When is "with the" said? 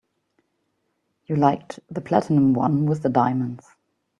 2.87-3.09